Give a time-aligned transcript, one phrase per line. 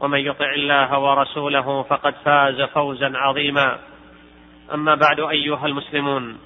[0.00, 3.78] ومن يطع الله ورسوله فقد فاز فوزا عظيما.
[4.74, 6.38] أما بعد أيها المسلمون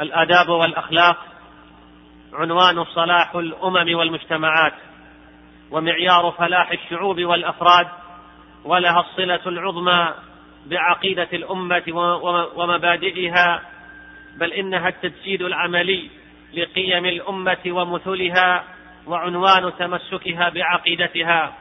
[0.00, 1.16] الآداب والأخلاق
[2.32, 4.72] عنوان صلاح الأمم والمجتمعات
[5.70, 7.86] ومعيار فلاح الشعوب والأفراد
[8.64, 10.14] ولها الصلة العظمى
[10.66, 11.82] بعقيدة الأمة
[12.56, 13.62] ومبادئها
[14.36, 16.10] بل إنها التجسيد العملي
[16.54, 18.64] لقيم الأمة ومثلها
[19.06, 21.52] وعنوان تمسكها بعقيدتها.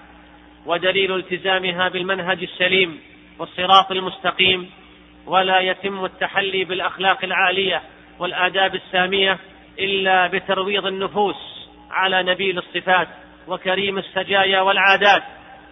[0.66, 3.00] ودليل التزامها بالمنهج السليم
[3.39, 4.69] والصراط المستقيم
[5.25, 7.81] ولا يتم التحلي بالأخلاق العالية
[8.19, 9.39] والآداب السامية
[9.80, 13.08] إلا بترويض النفوس على نبيل الصفات
[13.47, 15.23] وكريم السجايا والعادات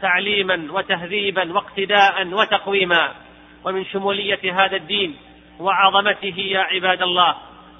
[0.02, 3.12] تعليما وتهذيبا واقتداء وتقويما.
[3.66, 5.16] ومن شمولية هذا الدين
[5.60, 7.36] وعظمته يا عباد الله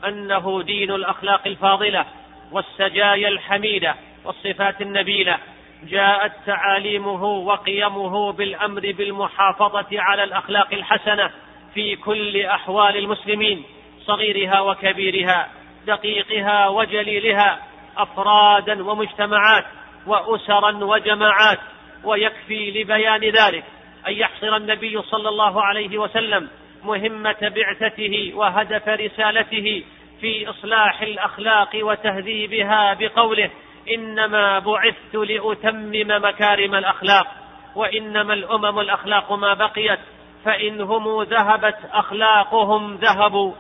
[0.08, 2.06] أنه دين الأخلاق الفاضلة
[2.52, 3.96] والسجايا الحميدة
[4.26, 5.38] والصفات النبيلة
[5.84, 11.32] جاءت تعاليمه وقيمه بالأمر بالمحافظة على الأخلاق الحسنة
[11.74, 13.64] في كل أحوال المسلمين
[14.06, 15.50] صغيرها وكبيرها
[15.88, 17.60] دقيقها وجليلها
[17.98, 19.66] أفرادا ومجتمعات
[20.08, 21.60] وأسرا وجماعات
[22.04, 23.64] ويكفي لبيان ذلك
[24.08, 26.50] أن يحصر النبي صلى الله عليه وسلم
[26.84, 29.84] مهمة بعثته وهدف رسالته
[30.22, 33.50] في إصلاح الأخلاق وتهذيبها بقوله
[33.90, 37.28] إنما بعثت لأتمم مكارم الأخلاق
[37.76, 40.00] وإنما الأمم الأخلاق ما بقيت
[40.46, 43.54] فإن هم ذهبت أخلاقهم ذهبوا.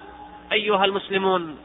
[0.51, 1.57] أيها المسلمون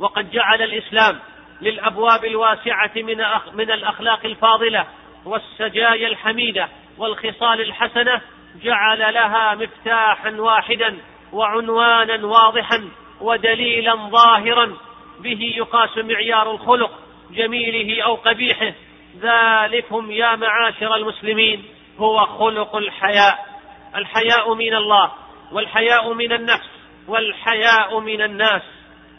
[0.00, 1.18] وقد جعل الإسلام
[1.60, 3.16] للأبواب الواسعة من
[3.54, 4.86] من الأخلاق الفاضلة
[5.24, 6.68] والسجايا الحميدة
[6.98, 8.20] والخصال الحسنة
[8.62, 10.98] جعل لها مفتاحا واحدا
[11.32, 14.76] وعنوانا واضحا ودليلا ظاهرا.
[15.20, 16.90] به يقاس معيار الخلق
[17.32, 18.72] جميله أو قبيحه
[19.20, 21.64] ذلكم يا معاشر المسلمين
[21.98, 23.46] هو خلق الحياء.
[23.96, 25.12] الحياء من الله
[25.52, 26.70] والحياء من النفس
[27.08, 28.62] والحياء من الناس.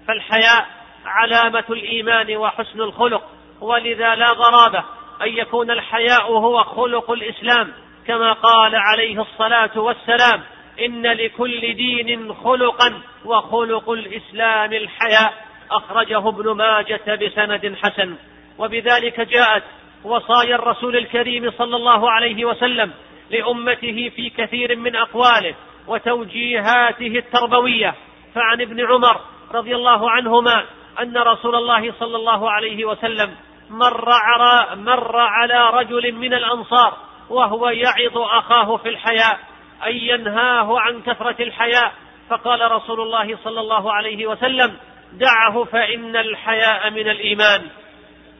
[0.07, 0.67] فالحياء
[1.05, 3.23] علامة الإيمان وحسن الخلق.
[3.61, 4.83] ولذا لا غرابة
[5.21, 7.73] أن يكون الحياء هو خلق الإسلام.
[8.07, 10.43] كما قال عليه الصلاة والسلام
[10.79, 15.50] إن لكل دين خلقا وخلق الإسلام الحياء.
[15.77, 18.15] أخرجه ابن ماجة بسند حسن
[18.57, 19.63] وبذلك جاءت
[20.03, 22.91] وصايا الرسول الكريم صلى الله عليه وسلم
[23.29, 25.55] لأمته في كثير من أقواله
[25.87, 27.95] وتوجيهاته التربوية.
[28.35, 29.21] فعن ابن عمر
[29.53, 30.65] رضي الله عنهما
[31.01, 33.35] أن رسول الله صلى الله عليه وسلم
[33.69, 36.97] مر على, مر على رجل من الأنصار
[37.29, 39.39] وهو يعظ أخاه في الحياء
[39.87, 41.93] أن ينهاه عن كثرة الحياء.
[42.29, 44.77] فقال رسول الله صلى الله عليه وسلم
[45.13, 47.61] دعه فإن الحياء من الإيمان.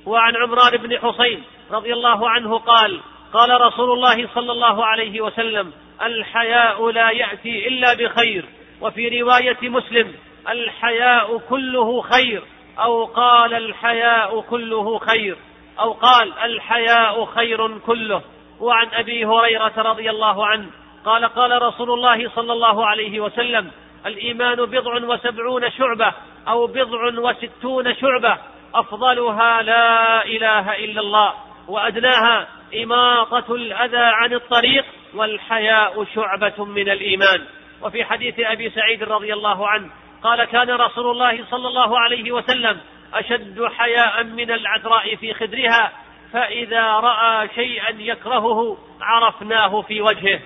[0.05, 3.01] وعن عمران بن حصين رضي الله عنه قال
[3.33, 8.45] قال رسول الله صلى الله عليه وسلم الحياء لا يأتي إلا بخير.
[8.81, 10.13] وفي رواية مسلم
[10.49, 12.43] الحياء كله خير.
[12.79, 15.37] أو قال الحياء كله خير.
[15.79, 18.21] أو قال الحياء خير كله.
[18.59, 20.69] وعن أبي هريرة رضي الله عنه
[21.05, 23.71] قال قال رسول الله صلى الله عليه وسلم
[24.05, 26.13] الإيمان بضع وسبعون شعبة
[26.47, 28.37] أو بضع وستون شعبة.
[28.75, 31.33] أفضلها لا إله إلا الله.
[31.67, 32.47] وأدناها
[32.83, 37.45] إماطة الأذى عن الطريق والحياء شعبة من الإيمان.
[37.81, 39.89] وفي حديث أبي سعيد رضي الله عنه
[40.23, 42.81] قال كان رسول الله صلى الله عليه وسلم
[43.13, 45.91] أشد حياء من العذراء في خدرها
[46.33, 50.39] فإذا رأى شيئا يكرهه عرفناه في وجهه.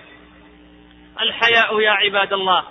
[1.22, 2.63] الحياء يا عباد الله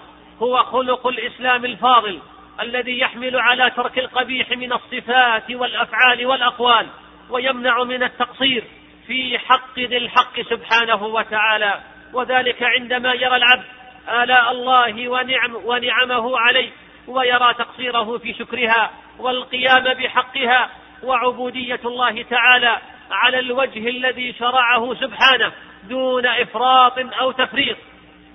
[0.42, 2.20] هو خلق الإسلام الفاضل
[2.60, 6.86] الذي يحمل على ترك القبيح من الصفات والأفعال والأقوال
[7.30, 8.64] ويمنع من التقصير
[9.06, 11.80] في حق ذي الحق سبحانه وتعالى.
[12.12, 13.64] وذلك عندما يرى العبد
[14.08, 16.70] آلاء الله ونعم ونعمه عليه
[17.08, 20.70] ويرى تقصيره في شكرها والقيام بحقها
[21.02, 22.78] وعبودية الله تعالى
[23.10, 25.52] على الوجه الذي شرعه سبحانه
[25.88, 27.76] دون إفراط أو تفريط.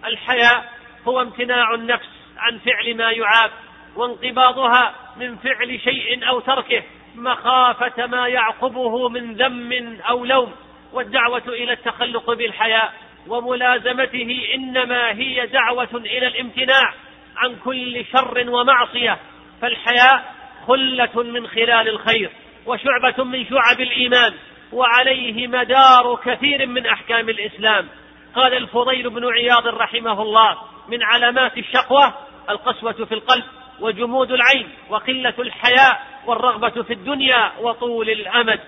[0.06, 3.52] الحياء هو امتناع النفس عن فعل ما يعاب
[3.96, 6.84] وانقباضها من فعل شيء أو تركه
[7.16, 10.52] مخافة ما يعقبه من ذم أو لوم
[10.94, 12.94] والدعوة إلى التخلق بالحياء
[13.28, 16.94] وملازمته إنما هي دعوة إلى الامتناع
[17.38, 19.18] عن كل شر ومعصية
[19.62, 20.36] فالحياء
[20.68, 22.32] خلة من خلال الخير
[22.66, 24.34] وشعبة من شعب الإيمان
[24.74, 27.88] وعليه مدار كثير من أحكام الإسلام.
[28.36, 32.14] قال الفضيل بن عياض رحمه الله من علامات الشقوة
[32.50, 33.44] القسوة في القلب
[33.80, 38.60] وجمود العين وقلة الحياء والرغبة في الدنيا وطول الأمد.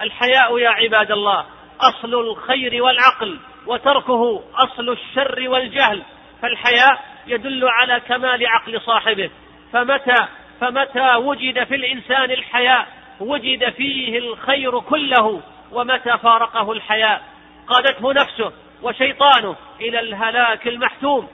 [0.00, 1.46] الحياء يا عباد الله
[1.80, 6.02] أصل الخير والعقل وتركه أصل الشر والجهل
[6.42, 9.30] فالحياء يدل على كمال عقل صاحبه.
[9.72, 10.26] فمتى
[10.60, 12.86] فمتى وجد في الإنسان الحياء
[13.20, 15.40] وجد فيه الخير كله
[15.72, 17.22] ومتى فارقه الحياء؟
[17.66, 21.28] قادته نفسه وشيطانه إلى الهلاك المحتوم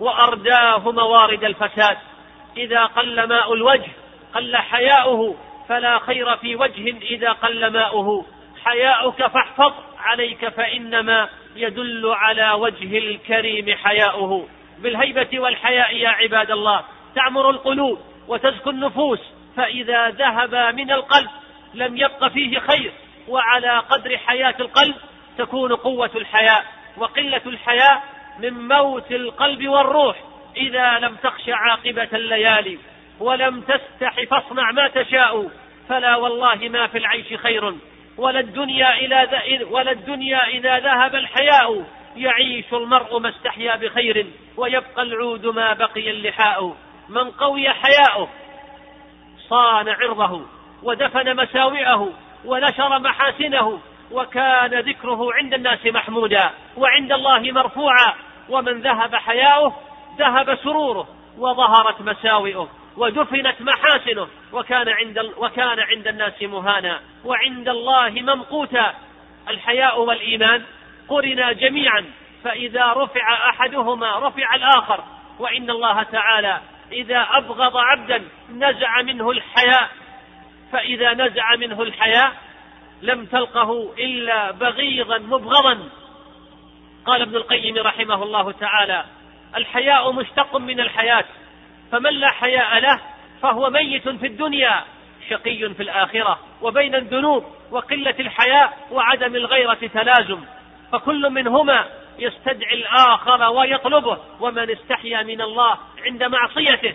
[0.00, 1.98] وأرداه موارد الفساد.
[2.56, 3.90] إذا قل ماء الوجه
[4.34, 5.36] قل حياؤه
[5.68, 8.26] فلا خير في وجه إذا قل ماؤه.
[8.64, 14.48] حياؤك فاحفظ عليك فإنما يدل على وجه الكريم حياؤه.
[14.78, 16.84] بالهيبة والحياء يا عباد الله
[17.14, 17.98] تعمر القلوب
[18.28, 19.20] وتزكو النفوس
[19.56, 21.30] فإذا ذهب من القلب
[21.74, 22.92] لم يبق فيه خير
[23.28, 24.94] وعلى قدر حياة القلب
[25.38, 26.64] تكون قوة الحياء.
[27.00, 28.02] وقلة الحياء
[28.38, 30.16] من موت القلب والروح.
[30.56, 32.78] إذا لم تخش عاقبة الليالي
[33.20, 35.50] ولم تستح فاصنع ما تشاء
[35.88, 37.74] فلا والله ما في العيش خير.
[38.16, 39.28] ولا الدنيا إلى
[39.70, 41.84] ولا الدنيا إذا ذهب الحياء.
[42.16, 44.26] يعيش المرء ما استحيا بخير
[44.56, 46.76] ويبقى العود ما بقي اللحاء.
[47.08, 48.28] من قوي حياؤه
[49.48, 50.46] صان عرضه
[50.82, 52.12] ودفن مساوئه
[52.44, 53.80] ونشر محاسنه.
[54.10, 58.14] وكان ذكره عند الناس محمودا وعند الله مرفوعا.
[58.48, 59.76] ومن ذهب حياؤه
[60.18, 61.08] ذهب سروره
[61.38, 68.94] وظهرت مساوئه ودفنت محاسنه وكان عند وكان عند الناس مهانا وعند الله ممقوتا.
[69.48, 70.62] الحياء والإيمان
[71.08, 72.04] قرنا جميعا
[72.44, 75.04] فإذا رفع أحدهما رفع الآخر.
[75.40, 76.60] وإن الله تعالى
[76.92, 79.90] إذا أبغض عبدا نزع منه الحياء
[80.72, 82.32] فإذا نزع منه الحياء
[83.02, 85.88] لم تلقه إلا بغيضا مبغضا.
[87.06, 89.04] قال ابن القيم رحمه الله تعالى
[89.56, 91.24] الحياء مشتق من الحياة
[91.92, 93.00] فمن لا حياء له
[93.42, 94.84] فهو ميت في الدنيا
[95.30, 100.40] شقي في الآخرة وبين الذنوب وقلة الحياء وعدم الغيرة تلازم
[100.92, 101.86] فكل منهما
[102.18, 106.94] يستدعي الآخر ويطلبه ومن استحيا من الله عند معصيته.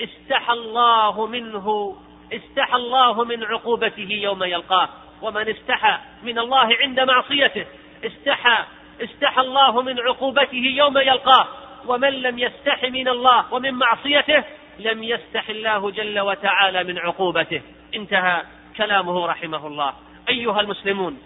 [0.00, 1.96] استحى الله منه
[2.32, 4.88] استحى الله من عقوبته يوم يلقاه.
[5.22, 7.66] ومن استحى من الله عند معصيته
[8.04, 8.64] استحى
[9.04, 11.46] استحى الله من عقوبته يوم يلقاه
[11.86, 14.44] ومن لم يستح من الله ومن معصيته
[14.78, 17.62] لم يستح الله جل وتعالى من عقوبته.
[17.94, 18.42] انتهى
[18.76, 19.92] كلامه رحمه الله.
[20.28, 21.18] أيها المسلمون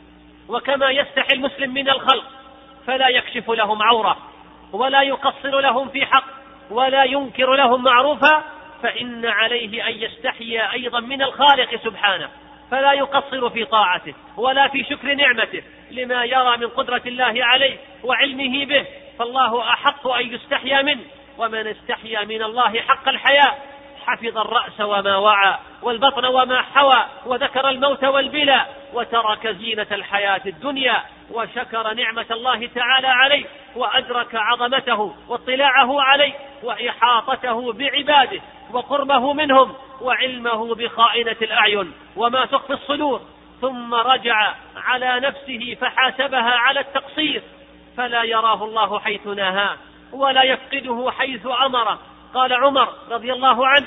[0.48, 2.24] وكما يستحي المسلم من الخلق
[2.86, 4.16] فلا يكشف لهم عورة
[4.72, 6.24] ولا يقصر لهم في حق
[6.70, 8.44] ولا ينكر لهم معروفا
[8.82, 12.28] فإن عليه أن يستحي أيضا من الخالق سبحانه.
[12.72, 18.64] فلا يقصر في طاعته ولا في شكر نعمته لما يرى من قدرة الله عليه وعلمه
[18.64, 18.86] به.
[19.18, 21.00] فالله أحق أن يستحيا منه
[21.38, 23.58] ومن استحيا من الله حق الحياء
[24.06, 31.92] حفظ الرأس وما وعى والبطن وما حوى وذكر الموت والبلى وترك زينة الحياة الدنيا وشكر
[31.92, 33.44] نعمة الله تعالى عليه
[33.76, 36.32] وأدرك عظمته واطلاعه عليه.
[36.62, 38.40] وإحاطته بعباده
[38.72, 43.20] وقربه منهم وعلمه بخائنة الأعين وما تخفي الصدور.
[43.60, 47.42] ثم رجع على نفسه فحاسبها على التقصير
[47.96, 49.76] فلا يراه الله حيث نهاه
[50.12, 51.98] ولا يفقده حيث امره
[52.34, 53.86] قال عمر رضي الله عنه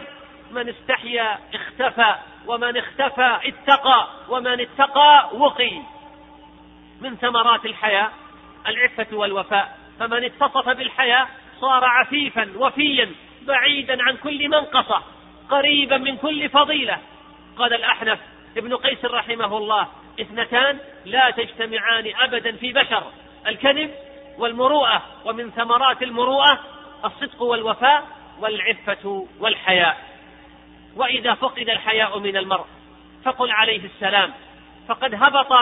[0.52, 2.16] من استحيا اختفى
[2.48, 5.82] ومن اختفى اتقى ومن اتقى وقي.
[7.02, 8.10] من ثمرات الحياة؟
[8.68, 9.78] العفة والوفاء.
[10.00, 11.28] فمن اتصف بالحياة
[11.62, 15.02] صار عفيفا وفيا بعيدا عن كل منقصة
[15.50, 16.98] قريبا من كل فضيلة.
[17.58, 18.20] قال الأحنف
[18.58, 19.88] ابن قيس رحمه الله
[20.22, 23.04] اثنتان لا تجتمعان أبدا في بشر
[23.48, 23.92] الكذب
[24.38, 26.60] والمروءة ومن ثمرات المروءة
[27.06, 28.08] الصدق والوفاء
[28.40, 29.98] والعفة والحياء.
[30.96, 32.66] وإذا فقد الحياء من المرء
[33.24, 34.34] فقل عليه السلام
[34.88, 35.54] فقد هبط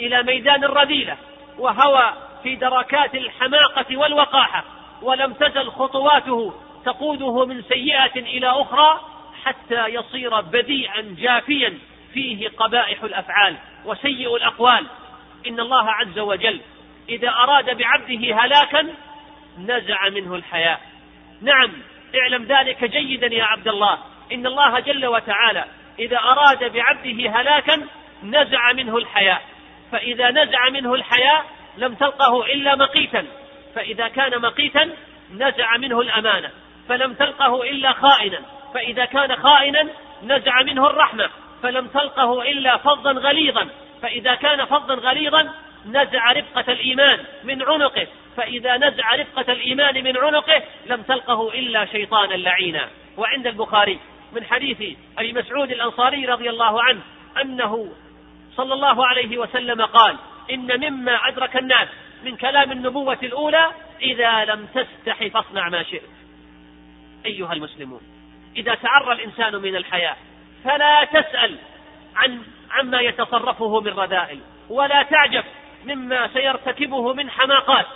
[0.00, 1.16] إلى ميدان الرذيلة
[1.58, 2.12] وهوى
[2.42, 4.64] في دركات الحماقة والوقاحة.
[5.02, 9.00] ولم تزل خطواته تقوده من سيئة إلى أخرى
[9.44, 11.78] حتى يصير بديعا جافيا
[12.12, 14.86] فيه قبائح الأفعال وسيء الأقوال.
[15.46, 16.60] إن الله عز وجل
[17.08, 18.94] إذا أراد بعبده هلاكا
[19.58, 20.80] نزع منه الحياء
[21.42, 21.72] نعم
[22.14, 23.98] اعلم ذلك جيدا يا عبد الله.
[24.32, 25.64] إن الله جل وتعالى
[25.98, 27.86] إذا أراد بعبده هلاكا
[28.22, 29.42] نزع منه الحياء
[29.92, 31.44] فإذا نزع منه الحياء
[31.76, 33.26] لم تلقه إلا مقيتا.
[33.76, 34.90] فإذا كان مقيتا
[35.30, 36.50] نزع منه الأمانة
[36.88, 38.40] فلم تلقه إلا خائنا
[38.74, 39.88] فإذا كان خائنا
[40.22, 41.30] نزع منه الرحمة
[41.62, 43.68] فلم تلقه إلا فظا غليظا
[44.02, 45.50] فإذا كان فظا غليظا
[45.86, 48.06] نزع رفقة الإيمان من عنقه
[48.36, 52.88] فإذا نزع رفقة الإيمان من عنقه لم تلقه إلا شيطانا لعينا.
[53.16, 53.98] وعند البخاري
[54.32, 57.00] من حديث أبي مسعود الأنصاري رضي الله عنه
[57.42, 57.92] أنه
[58.56, 60.16] صلى الله عليه وسلم قال
[60.50, 61.88] إن مما أدرك الناس
[62.24, 63.70] من كلام النبوة الأولى
[64.02, 66.02] إذا لم تستح فاصنع ما شئت.
[67.26, 68.00] أيها المسلمون
[68.56, 70.16] إذا تعرى الإنسان من الحياة
[70.64, 71.58] فلا تسأل
[72.16, 75.44] عن عما يتصرفه من رذائل ولا تعجب
[75.84, 77.86] مما سيرتكبه من حماقات.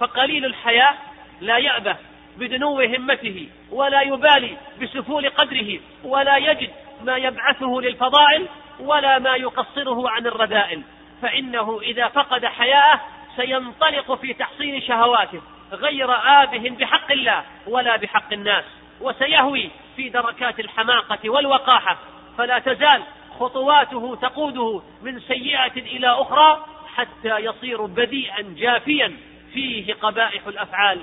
[0.00, 0.98] فقليل الحياء
[1.40, 1.96] لا يأبه
[2.36, 6.70] بدنو همته ولا يبالي بسفول قدره ولا يجد
[7.04, 8.46] ما يبعثه للفضائل
[8.80, 10.82] ولا ما يقصره عن الرذائل.
[11.22, 13.00] فإنه إذا فقد حياءه
[13.36, 15.40] سينطلق في تحصين شهواته
[15.72, 18.64] غير آبه بحق الله ولا بحق الناس
[19.00, 21.98] وسيهوي في دركات الحماقة والوقاحة.
[22.38, 23.02] فلا تزال
[23.38, 29.16] خطواته تقوده من سيئة إلى أخرى حتى يصير بديئا جافيا
[29.52, 31.00] فيه قبائح الأفعال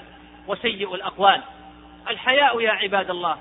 [0.48, 1.42] وسيء الأقوال.
[2.10, 3.38] الحياء يا عباد الله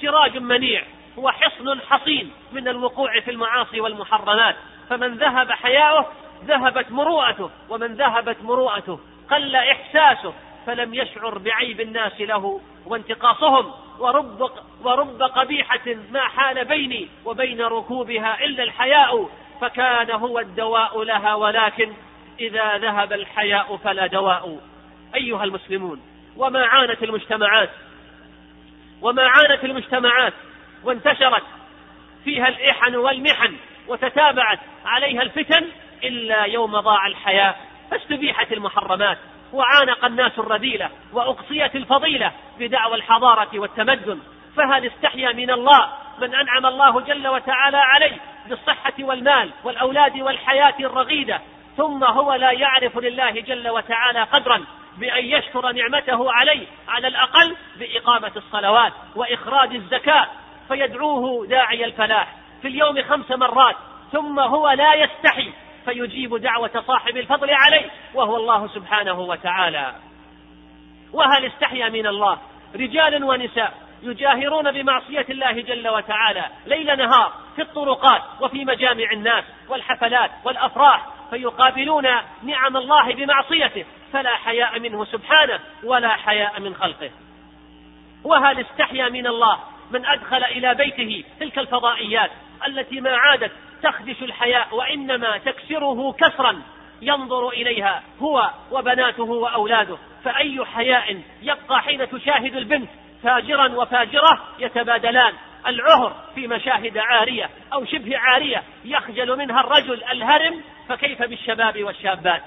[0.00, 0.84] سراج منيع
[1.18, 4.56] هو حصن حصين من الوقوع في المعاصي والمحرمات.
[4.90, 6.12] فمن ذهب حياؤه
[6.44, 10.34] ذهبت مروءته ومن ذهبت مروءته قل إحساسه
[10.66, 14.50] فلم يشعر بعيب الناس له وانتقاصهم ورب,
[14.82, 19.28] ورب قبيحة ما حال بيني وبين ركوبها إلا الحياء
[19.60, 21.92] فكان هو الدواء لها ولكن
[22.40, 24.60] إذا ذهب الحياء فلا دواء.
[25.14, 26.00] أيها المسلمون
[26.36, 27.70] وما عانت المجتمعات؟
[29.02, 30.32] وما عانت المجتمعات؟
[30.84, 31.42] وانتشرت
[32.24, 33.56] فيها الإحن والمحن
[33.88, 35.66] وتتابعت عليها الفتن
[36.04, 37.54] إلا يوم ضاع الحياة
[37.90, 39.18] فاستبيحت المحرمات
[39.52, 44.20] وعانق الناس الرذيلة وأقصيت الفضيلة بدعوى الحضارة والتمدن.
[44.56, 45.88] فهل استحيا من الله
[46.18, 48.16] من أنعم الله جل وتعالى عليه
[48.48, 51.40] بالصحة والمال والأولاد والحياة الرغيدة؟
[51.76, 54.64] ثم هو لا يعرف لله جل وتعالى قدرا
[54.96, 60.26] بأن يشكر نعمته عليه على الأقل بإقامة الصلوات وإخراج الزكاة
[60.68, 63.76] فيدعوه داعي الفلاح في اليوم خمس مرات
[64.12, 65.52] ثم هو لا يستحي
[65.84, 69.94] فيجيب دعوة صاحب الفضل عليه وهو الله سبحانه وتعالى.
[71.12, 72.38] وهل استحيا من الله؟
[72.74, 80.30] رجال ونساء يجاهرون بمعصية الله جل وتعالى ليل نهار في الطرقات وفي مجامع الناس والحفلات
[80.44, 82.04] والأفراح فيقابلون
[82.42, 87.10] نعم الله بمعصيته فلا حياء منه سبحانه ولا حياء من خلقه.
[88.24, 89.58] وهل استحيا من الله
[89.90, 92.30] من أدخل إلى بيته تلك الفضائيات
[92.66, 96.62] التي ما عادت تخدش الحياء وإنما تكسره كسرا
[97.02, 99.98] ينظر إليها هو وبناته وأولاده.
[100.24, 102.90] فأي حياء يبقى حين تشاهد البنت
[103.22, 105.32] فاجرا وفاجرة يتبادلان.
[105.66, 112.42] العهر في مشاهد عارية أو شبه عارية يخجل منها الرجل الهرم فكيف بالشباب والشابات؟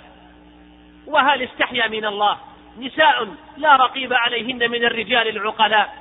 [1.07, 2.37] وهل استحيا من الله؟
[2.79, 5.95] نساء لا رقيب عليهن من الرجال العقلاء.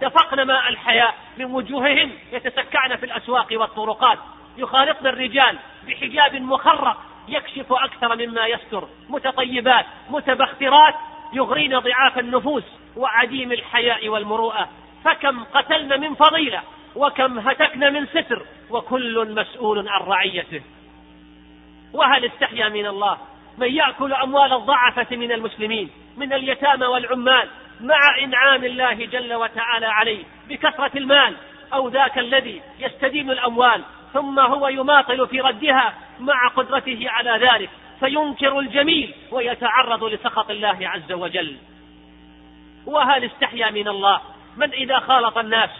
[0.00, 4.18] دفقن ماء الحياء من وجوههن يتسكعن في الأسواق والطرقات.
[4.56, 6.96] يخالطن الرجال بحجاب مخرق
[7.28, 10.94] يكشف أكثر مما يستر متطيبات متبخترات
[11.32, 12.64] يغرين ضعاف النفوس
[12.96, 14.68] وعديم الحياء والمروءة.
[15.04, 16.62] فكم قتلن من فضيلة
[16.96, 20.62] وكم هتكن من ستر وكل مسؤول عن رعيته.
[21.92, 23.18] وهل استحيا من الله
[23.58, 27.48] من يأكل أموال الضعفة من المسلمين من اليتامى والعمال
[27.80, 31.34] مع إنعام الله جل وتعالى عليه بكثرة المال
[31.72, 33.82] أو ذاك الذي يستدين الأموال
[34.14, 41.12] ثم هو يماطل في ردها مع قدرته على ذلك فينكر الجميل ويتعرض لسخط الله عز
[41.12, 41.56] وجل.
[42.86, 44.20] وهل استحيا من الله؟
[44.56, 45.70] من إذا خالط الناس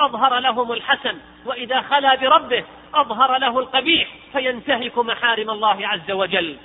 [0.00, 6.56] أظهر لهم الحسن وإذا خلا بربه أظهر له القبيح فينتهك محارم الله عز وجل.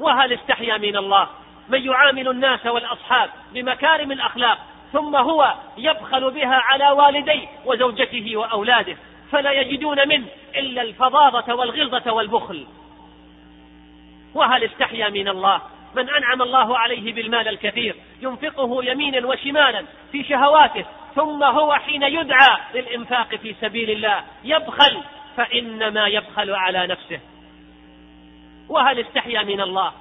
[0.00, 1.28] وهل استحيا من الله؟
[1.68, 4.58] من يعامل الناس والأصحاب بمكارم الأخلاق
[4.92, 8.96] ثم هو يبخل بها على والديه وزوجته وأولاده.
[9.32, 12.66] فلا يجدون منه إلا الفظاظة والغلظة والبخل.
[14.34, 15.62] وهل استحيا من الله؟
[15.94, 22.58] من أنعم الله عليه بالمال الكثير ينفقه يمينا وشمالا في شهواته ثم هو حين يدعى
[22.74, 25.02] للإنفاق في سبيل الله يبخل
[25.36, 27.20] فإنما يبخل على نفسه.
[28.68, 29.92] وهل استحيا من الله؟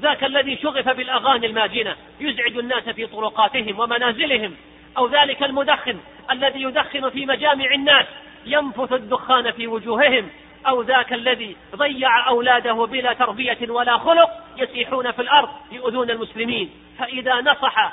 [0.00, 4.56] ذاك الذي شغف بالأغاني الماجنة يزعج الناس في طرقاتهم ومنازلهم
[4.98, 6.00] أو ذلك المدخن
[6.30, 8.06] الذي يدخن في مجامع الناس
[8.46, 10.28] ينفث الدخان في وجوههم
[10.66, 16.70] أو ذاك الذي ضيع أولاده بلا تربية ولا خلق يسيحون في الأرض يؤذون المسلمين.
[16.98, 17.92] فإذا نصح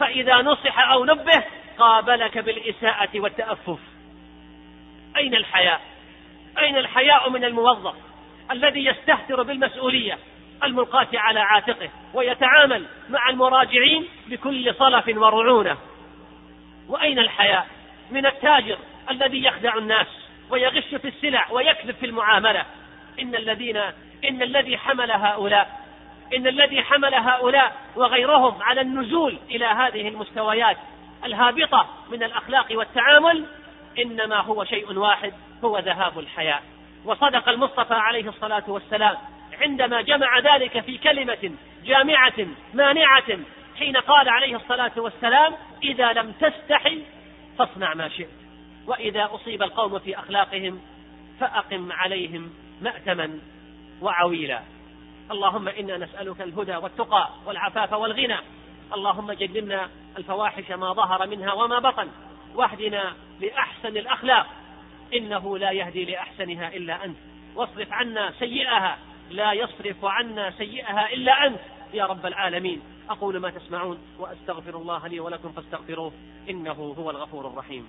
[0.00, 1.44] فإذا نصح أو نبه
[1.78, 3.78] قابلك بالإساءة والتأفف.
[5.16, 5.80] أين الحياء؟
[6.58, 7.94] أين الحياء من الموظف
[8.50, 10.18] الذي يستهتر بالمسؤولية
[10.64, 15.76] الملقاة على عاتقه ويتعامل مع المراجعين بكل صلف ورعونة؟
[16.88, 17.66] وأين الحياء
[18.10, 18.78] من التاجر
[19.10, 20.06] الذي يخدع الناس
[20.50, 22.64] ويغش في السلع ويكذب في المعاملة.
[23.20, 23.76] إن الذين
[24.24, 25.86] إن الذي حمل هؤلاء
[26.36, 30.76] إن الذي حمل هؤلاء وغيرهم على النزول إلى هذه المستويات
[31.24, 33.44] الهابطة من الأخلاق والتعامل
[33.98, 35.32] إنما هو شيء واحد
[35.64, 36.62] هو ذهاب الحياء
[37.04, 39.16] وصدق المصطفى عليه الصلاة والسلام
[39.60, 41.50] عندما جمع ذلك في كلمة
[41.84, 43.38] جامعة مانعة
[43.78, 47.02] حين قال عليه الصلاة والسلام إذا لم تستحي
[47.58, 48.45] فاصنع ما شئت.
[48.86, 50.80] وإذا أصيب القوم في أخلاقهم
[51.40, 52.50] فأقم عليهم
[52.82, 53.38] مأتما
[54.00, 54.62] وعويلا.
[55.30, 58.38] اللهم إنا نسألك الهدى والتقى والعفاف والغنى.
[58.94, 59.88] اللهم جنبنا
[60.18, 62.08] الفواحش ما ظهر منها وما بطن.
[62.54, 64.46] واهدنا لأحسن الأخلاق.
[65.14, 67.16] إنه لا يهدي لأحسنها إلا أنت.
[67.54, 68.98] واصرف عنا سيئها.
[69.30, 71.60] لا يصرف عنا سيئها إلا أنت
[71.94, 72.82] يا رب العالمين.
[73.10, 76.12] أقول ما تسمعون وأستغفر الله لي ولكم فاستغفروه.
[76.50, 77.88] إنه هو الغفور الرحيم.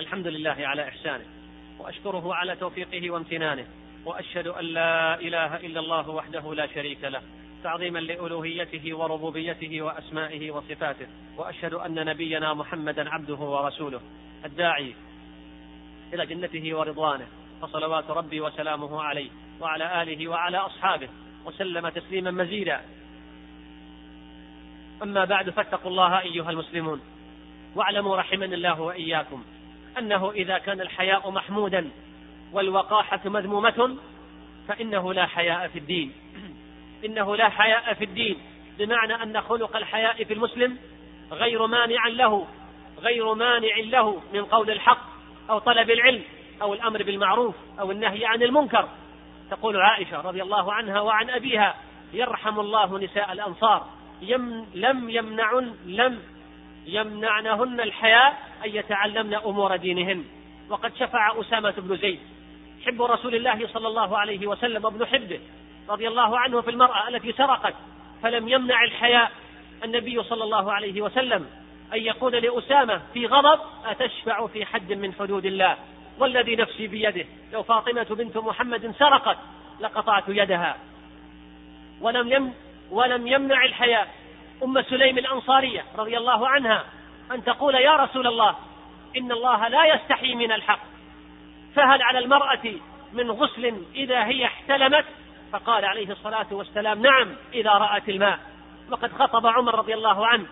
[0.00, 1.24] الحمد لله على إحسانه
[1.78, 3.66] وأشكره على توفيقه وامتنانه
[4.04, 7.22] وأشهد أن لا إله إلا الله وحده لا شريك له
[7.62, 14.00] تعظيما لألوهيته وربوبيته وأسمائه وصفاته وأشهد أن نبينا محمدا عبده ورسوله
[14.44, 14.94] الداعي
[16.12, 17.26] إلى جنته ورضوانه
[17.62, 21.08] فصلوات ربي وسلامه عليه وعلى آله وعلى أصحابه
[21.44, 22.80] وسلم تسليما مزيدا.
[25.02, 27.00] أما بعد فاتقوا الله أيها المسلمون
[27.74, 29.44] واعلموا رحمني الله وإياكم
[29.98, 31.90] أنه إذا كان الحياء محمودا
[32.52, 33.96] والوقاحة مذمومة
[34.68, 36.12] فإنه لا حياء في الدين.
[37.04, 38.38] إنه لا حياء في الدين.
[38.78, 40.78] بمعنى أن خلق الحياء في المسلم
[41.32, 42.46] غير مانع له
[42.98, 45.02] غير مانع له من قول الحق
[45.50, 46.22] أو طلب العلم
[46.62, 48.88] أو الأمر بالمعروف أو النهي عن المنكر.
[49.50, 51.74] تقول عائشة رضي الله عنها وعن أبيها
[52.12, 53.86] يرحم الله نساء الأنصار
[54.22, 56.22] يم لم يمنعن لم
[56.86, 60.24] يمنعنهن الحياء أن يتعلمن أمور دينهن.
[60.70, 62.20] وقد شفع أسامة بن زيد
[62.86, 65.40] حب رسول الله صلى الله عليه وسلم وابن حبه
[65.88, 67.74] رضي الله عنه في المرأة التي سرقت
[68.22, 69.32] فلم يمنع الحياء
[69.84, 71.46] النبي صلى الله عليه وسلم
[71.92, 75.76] أن يقول لأسامة في غضب أتشفع في حد من حدود الله؟
[76.18, 79.38] والذي نفسي بيده لو فاطمة بنت محمد سرقت
[79.80, 80.76] لقطعت يدها.
[82.00, 82.52] ولم يم
[82.90, 84.08] ولم يمنع الحياء
[84.62, 86.84] أم سليم الأنصارية رضي الله عنها
[87.32, 88.56] أن تقول يا رسول الله
[89.16, 90.80] إن الله لا يستحي من الحق
[91.74, 92.74] فهل على المرأة
[93.12, 95.04] من غسل إذا هي احتلمت؟
[95.52, 98.38] فقال عليه الصلاة والسلام نعم إذا رأت الماء.
[98.90, 100.46] وقد خطب عمر رضي الله عنه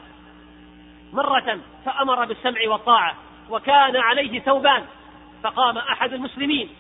[1.13, 3.15] مرة فأمر بالسمع والطاعة
[3.51, 4.85] وكان عليه ثوبان
[5.43, 6.71] فقام أحد المسلمين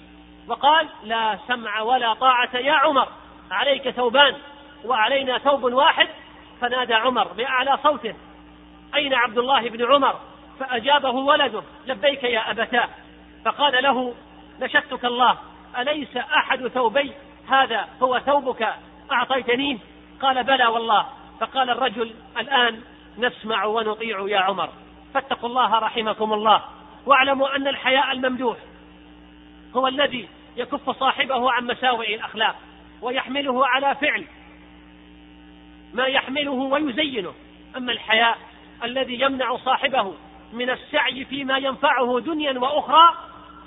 [0.48, 3.08] وقال لا سمع ولا طاعة يا عمر
[3.50, 4.36] عليك ثوبان
[4.84, 6.08] وعلينا ثوب واحد؟
[6.60, 8.14] فنادى عمر بأعلى صوته.
[8.94, 10.20] أين عبد الله بن عمر؟
[10.60, 12.88] فأجابه ولده لبيك يا أبتاه.
[13.44, 14.14] فقال له
[14.60, 15.38] نشدتك الله
[15.78, 17.12] أليس أحد ثوبي؟
[17.48, 18.68] هذا هو ثوبك
[19.12, 19.78] أعطيتنيه؟
[20.20, 21.06] قال بلى والله.
[21.40, 22.80] فقال الرجل الآن
[23.18, 24.68] نسمع ونطيع يا عمر
[25.14, 26.62] فاتقوا الله رحمكم الله
[27.06, 28.56] واعلموا أن الحياء الممدوح
[29.76, 32.56] هو الذي يكف صاحبه عن مساوئ الأخلاق
[33.02, 34.26] ويحمله على فعل
[35.94, 37.34] ما يحمله ويزينه.
[37.76, 38.38] أما الحياء
[38.84, 40.14] الذي يمنع صاحبه
[40.52, 43.14] من السعي فيما ينفعه دنيا وأخرى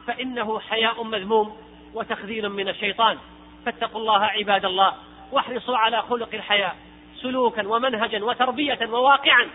[0.08, 1.58] فإنه حياء مذموم
[1.94, 3.18] وتخذيل من الشيطان.
[3.66, 4.94] فاتقوا الله عباد الله
[5.32, 6.76] واحرصوا على خلق الحياء
[7.22, 9.48] سلوكا ومنهجا وتربية وواقعا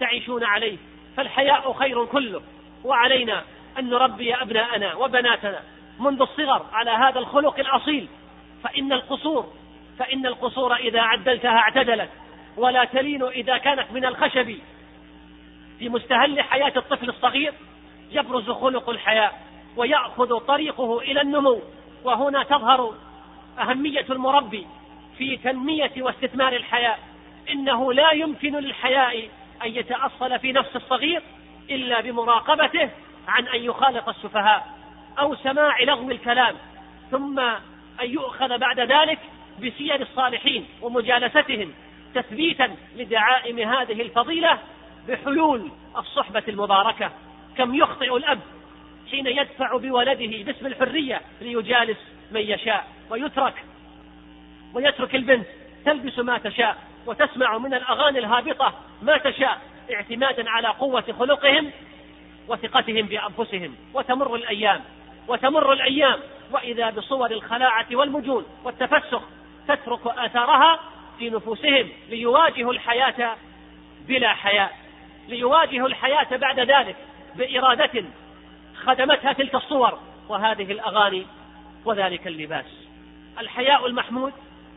[0.00, 0.76] تعيشون عليه.
[1.16, 2.42] فالحياء خير كله.
[2.84, 3.44] وعلينا
[3.78, 5.60] أن نربي أبناءنا وبناتنا
[6.00, 8.08] منذ الصغر على هذا الخلق الأصيل.
[8.64, 9.61] فإن القصور
[9.98, 12.10] فإن القصور إذا عدلتها اعتدلت
[12.56, 14.56] ولا تلين إذا كانت من الخشب.
[15.78, 17.54] في مستهل حياة الطفل الصغير
[18.10, 19.32] يبرز خلق الحياة
[19.76, 21.60] ويأخذ طريقه إلى النمو.
[22.04, 22.94] وهنا تظهر
[23.58, 24.66] أهمية المربي
[25.18, 26.96] في تنمية واستثمار الحياة.
[27.50, 29.28] إنه لا يمكن للحياء
[29.64, 31.22] أن يتأصل في نفس الصغير
[31.70, 32.90] إلا بمراقبته
[33.28, 34.66] عن أن يخالط السفهاء
[35.18, 36.56] أو سماع لغو الكلام
[37.10, 37.38] ثم
[38.00, 39.18] أن يؤخذ بعد ذلك
[39.58, 41.74] بسير الصالحين ومجالستهم
[42.14, 44.58] تثبيتا لدعائم هذه الفضيلة
[45.08, 47.10] بحلول الصحبة المباركة.
[47.56, 48.40] كم يخطئ الأب
[49.10, 51.98] حين يدفع بولده باسم الحرية ليجالس
[52.32, 53.64] من يشاء ويترك
[54.74, 55.46] ويترك البنت
[55.84, 59.60] تلبس ما تشاء وتسمع من الأغاني الهابطة ما تشاء
[59.92, 61.70] اعتمادا على قوة خلقهم
[62.48, 63.76] وثقتهم بأنفسهم.
[63.94, 64.80] وتمر الأيام
[65.28, 66.20] وتمر الأيام
[66.52, 69.22] وإذا بصور الخلاعة والمجون والتفسخ
[69.68, 70.80] تترك آثارها
[71.18, 73.36] في نفوسهم ليواجهوا الحياة
[74.08, 74.78] بلا حياء
[75.28, 76.96] ليواجهوا الحياة بعد ذلك
[77.36, 78.04] بإرادة
[78.84, 79.98] خدمتها تلك الصور
[80.28, 81.26] وهذه الأغاني
[81.84, 82.66] وذلك اللباس.
[83.38, 84.32] الحياء المحمود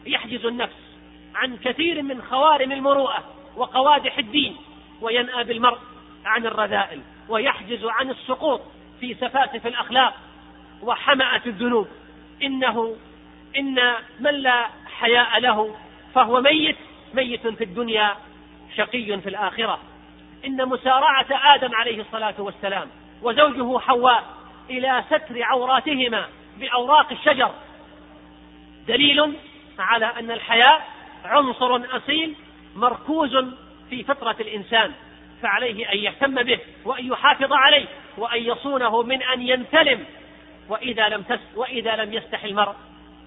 [0.06, 0.98] يحجز النفس
[1.36, 3.24] عن كثير من خوارم المروءة
[3.56, 4.56] وقوادح الدين
[5.02, 5.80] وينأى بالمرء
[6.26, 8.62] عن الرذائل ويحجز عن السقوط
[9.00, 10.14] في سفاسف الأخلاق
[10.82, 11.88] وحمأة الذنوب.
[12.44, 12.96] إنه
[13.58, 14.68] إن من لا
[15.00, 15.76] حياء له
[16.16, 16.76] فهو ميت
[17.14, 18.16] ميت في الدنيا
[18.76, 19.80] شقي في الآخرة.
[20.46, 22.88] إن مسارعة آدم عليه الصلاة والسلام
[23.22, 24.24] وزوجه حواء
[24.70, 26.26] إلى ستر عوراتهما
[26.60, 27.52] بأوراق الشجر
[28.88, 29.34] دليل
[29.80, 30.88] على أن الحياء
[31.26, 32.36] عنصر أصيل
[32.76, 33.36] مركوز
[33.90, 34.92] في فطرة الإنسان
[35.42, 37.86] فعليه أن يهتم به وأن يحافظ عليه
[38.18, 40.06] وأن يصونه من أن ينتلم.
[40.70, 42.76] وإذا لم تس وإذا لم يستح المرء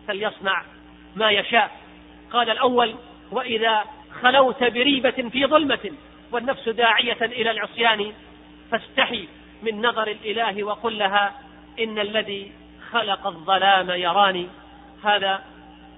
[0.09, 0.63] فليصنع
[1.17, 1.71] ما يشاء.
[2.33, 2.95] قال الأول
[3.31, 3.85] وإذا
[4.23, 5.93] خلوت بريبة في ظلمة
[6.33, 8.13] والنفس داعية إلى العصيان
[8.71, 9.29] فاستحي
[9.63, 11.33] من نظر الإله وقل لها
[11.81, 12.53] إن الذي
[12.91, 14.47] خلق الظلام يراني.
[15.05, 15.45] هذا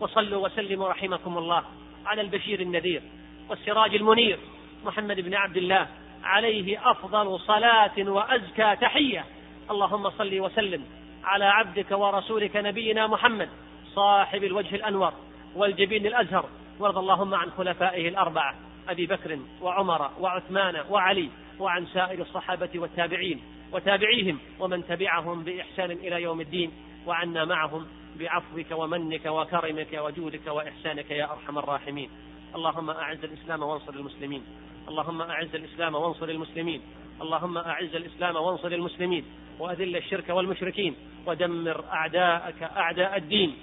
[0.01, 1.65] وصلوا وسلموا رحمكم الله
[2.07, 3.03] على البشير النذير
[3.49, 4.39] والسراج المنير
[4.85, 5.87] محمد بن عبد الله
[6.25, 9.25] عليه أفضل صلاة وأزكى تحية.
[9.71, 10.85] اللهم صل وسلم
[11.25, 13.49] على عبدك ورسولك نبينا محمد
[13.95, 15.13] صاحب الوجه الأنور
[15.55, 16.49] والجبين الأزهر
[16.79, 18.55] وارض اللهم عن خلفائه الأربعة
[18.89, 23.41] أبي بكر وعمر وعثمان وعلي وعن سائر الصحابة والتابعين
[23.73, 26.73] وتابعيهم ومن تبعهم بإحسان إلى يوم الدين
[27.07, 27.87] وعنا معهم
[28.19, 32.11] بعفوك ومنك وكرمك وجودك وإحسانك يا أرحم الراحمين.
[32.55, 34.43] اللهم أعز الإسلام وانصر المسلمين.
[34.89, 36.83] اللهم أعز الإسلام وانصر المسلمين.
[37.23, 39.25] اللهم أعز الإسلام وانصر المسلمين.
[39.59, 40.95] وأذل الشرك والمشركين.
[41.27, 43.57] ودمر أعداءك أعداء الدين.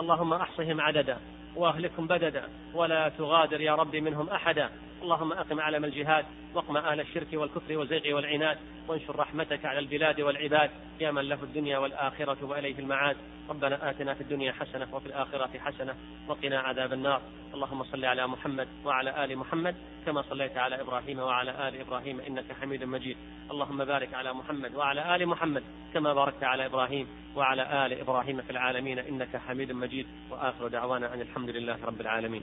[0.00, 1.18] اللهم أحصهم عددا
[1.56, 4.70] وأهلكهم بددا ولا تغادر يا رب منهم أحدا.
[5.02, 8.58] اللهم أقم علم الجهاد واقم أهل الشرك والكفر والزيغ والعناد
[8.88, 13.16] وانشر رحمتك على البلاد والعباد يا من له الدنيا والآخرة وإليه المعاد.
[13.48, 15.94] ربنا آتنا في الدنيا حسنة وفي الآخرة حسنة
[16.28, 17.22] وقنا عذاب النار.
[17.54, 22.52] اللهم صل على محمد وعلى آل محمد كما صليت على إبراهيم وعلى آل إبراهيم إنك
[22.60, 23.16] حميد مجيد.
[23.50, 25.62] اللهم بارك على محمد وعلى آل محمد
[25.94, 30.06] كما باركت على إبراهيم وعلى آل إبراهيم في العالمين إنك حميد مجيد.
[30.30, 32.42] وآخر دعوانا أن الحمد لله رب العالمين.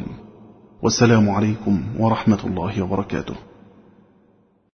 [0.82, 3.34] والسلام عليكم ورحمة الله وبركاته.